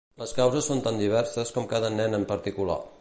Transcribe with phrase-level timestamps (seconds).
[0.19, 2.81] Les causes són tan diverses com cada nen en particular.